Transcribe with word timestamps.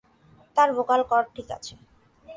তার 0.57 0.69
vocal 0.77 1.01
cord 1.09 1.27
ঠিক 1.35 1.47
আছে। 1.51 1.73